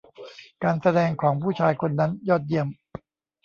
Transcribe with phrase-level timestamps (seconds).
[0.63, 2.67] การแสดงของผู้ชายคนนั้นยอดเยี่ยม